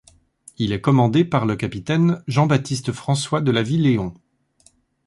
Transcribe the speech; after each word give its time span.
Il 0.57 0.71
est 0.73 0.81
commandé 0.81 1.23
par 1.23 1.45
le 1.45 1.55
capitaine 1.55 2.23
Jean 2.27 2.47
Baptiste 2.47 2.91
François 2.91 3.39
de 3.39 3.51
La 3.51 3.61
Villéon. 3.61 4.15